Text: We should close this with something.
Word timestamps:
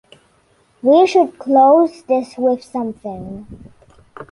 We 0.81 1.05
should 1.05 1.37
close 1.37 2.01
this 2.07 2.33
with 2.35 2.63
something. 2.63 3.71